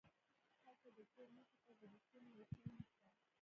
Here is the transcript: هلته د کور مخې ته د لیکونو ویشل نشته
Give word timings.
هلته 0.65 0.89
د 0.97 0.99
کور 1.13 1.27
مخې 1.37 1.57
ته 1.65 1.71
د 1.79 1.81
لیکونو 1.93 2.27
ویشل 2.35 2.61
نشته 2.73 2.95